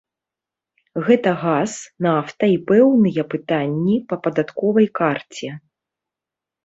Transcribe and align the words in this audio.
Гэта 1.09 1.33
газ, 1.43 1.71
нафта 2.07 2.43
і 2.53 2.57
пэўныя 2.71 3.21
пытанні 3.35 3.95
па 4.09 4.15
падатковай 4.25 4.87
карце. 5.01 5.47